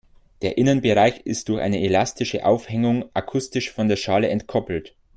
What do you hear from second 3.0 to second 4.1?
akustisch von der